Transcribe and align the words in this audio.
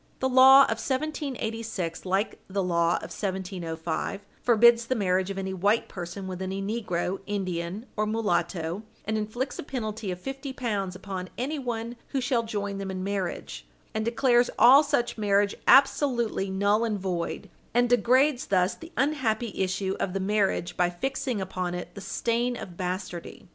The 0.17 0.27
law 0.27 0.63
of 0.63 0.81
1786, 0.81 2.07
like 2.07 2.39
the 2.47 2.63
law 2.63 2.95
of 2.95 3.13
1705, 3.15 4.25
forbids 4.41 4.87
the 4.87 4.95
marriage 4.95 5.29
of 5.29 5.37
any 5.37 5.53
white 5.53 5.87
person 5.89 6.25
with 6.27 6.41
any 6.41 6.59
negro, 6.59 7.19
Indian, 7.27 7.85
or 7.95 8.07
mulatto, 8.07 8.81
and 9.05 9.15
inflicts 9.15 9.59
a 9.59 9.61
penalty 9.63 10.09
of 10.09 10.19
fifty 10.19 10.53
pounds 10.53 10.95
upon 10.95 11.29
anyone 11.37 11.97
who 12.07 12.19
shall 12.19 12.41
join 12.41 12.79
them 12.79 12.89
in 12.89 13.03
marriage, 13.03 13.67
and 13.93 14.03
declares 14.03 14.49
all 14.57 14.81
such 14.81 15.19
marriage 15.19 15.53
absolutely 15.67 16.49
null 16.49 16.83
and 16.83 16.97
void, 16.99 17.47
and 17.75 17.87
degrades 17.87 18.47
thus 18.47 18.73
the 18.73 18.91
unhappy 18.97 19.53
issue 19.55 19.95
of 19.99 20.13
the 20.13 20.19
marriage 20.19 20.75
by 20.75 20.89
fixing 20.89 21.39
upon 21.39 21.75
it 21.75 21.93
the 21.93 22.01
stain 22.01 22.57
of 22.57 22.75
bastardy. 22.75 23.47